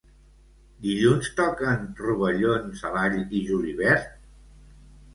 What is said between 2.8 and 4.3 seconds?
a l'all i julivert?